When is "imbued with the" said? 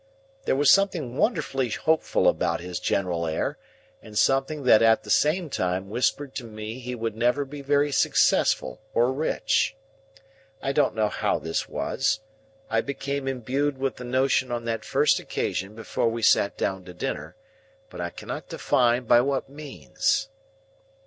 13.27-14.03